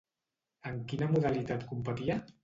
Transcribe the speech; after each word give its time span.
En 0.69 0.79
quina 0.93 1.09
modalitat 1.11 1.67
competia? 1.73 2.17